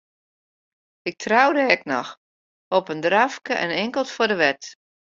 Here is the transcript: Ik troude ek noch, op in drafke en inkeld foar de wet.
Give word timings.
Ik 1.09 1.15
troude 1.25 1.65
ek 1.75 1.83
noch, 1.93 2.11
op 2.79 2.89
in 2.93 3.03
drafke 3.07 3.53
en 3.63 3.79
inkeld 3.83 4.09
foar 4.15 4.29
de 4.33 4.39
wet. 4.43 4.61